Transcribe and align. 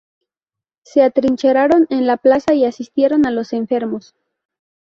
Se 0.83 1.03
atrincheraron 1.03 1.85
en 1.91 2.07
la 2.07 2.17
plaza 2.17 2.55
y 2.55 2.65
asistieron 2.65 3.27
a 3.27 3.29
los 3.29 3.53
enfermos. 3.53 4.15